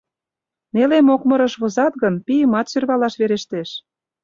Неле 0.73 0.99
мокмырыш 1.07 1.53
возат 1.61 1.93
гын, 2.01 2.15
пийымат 2.25 2.65
сӧрвалаш 2.71 3.13
верештеш». 3.21 3.69